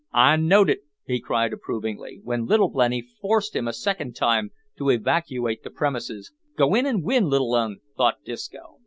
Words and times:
"I 0.13 0.35
knowed 0.35 0.71
it," 0.71 0.79
he 1.05 1.19
cried 1.19 1.53
approvingly, 1.53 2.21
when 2.23 2.47
Little 2.47 2.69
Blenny 2.71 3.03
forced 3.03 3.55
him 3.55 3.67
a 3.67 3.71
second 3.73 4.15
time 4.15 4.49
to 4.79 4.89
evacuate 4.89 5.61
the 5.61 5.69
premises, 5.69 6.31
"Go 6.57 6.73
in 6.73 6.87
an' 6.87 7.03
win, 7.03 7.25
little 7.29 7.53
'un," 7.53 7.81
thought 7.95 8.15
Disco. 8.25 8.77